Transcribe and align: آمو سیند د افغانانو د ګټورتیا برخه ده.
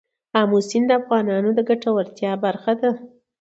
آمو 0.39 0.59
سیند 0.69 0.85
د 0.89 0.91
افغانانو 0.99 1.49
د 1.53 1.59
ګټورتیا 1.69 2.31
برخه 2.45 2.73
ده. 2.81 2.91